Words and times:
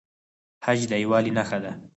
حج 0.65 0.79
د 0.91 0.93
یووالي 1.03 1.31
نښه 1.37 1.57
ده 1.63 1.71